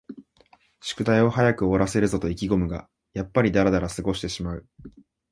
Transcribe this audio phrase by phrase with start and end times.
[0.79, 4.65] 宿題を早く終わらせるぞと意気ごむが、やっぱりだらだら過ごしてしまう